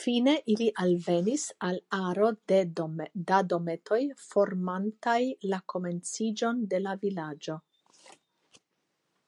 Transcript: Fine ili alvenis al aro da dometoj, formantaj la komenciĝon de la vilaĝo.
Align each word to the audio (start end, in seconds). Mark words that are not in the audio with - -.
Fine 0.00 0.32
ili 0.54 0.66
alvenis 0.82 1.44
al 1.68 1.78
aro 1.98 2.28
da 3.32 3.38
dometoj, 3.54 4.00
formantaj 4.26 5.18
la 5.54 5.62
komenciĝon 5.74 6.62
de 6.74 6.82
la 6.90 6.94
vilaĝo. 7.08 7.58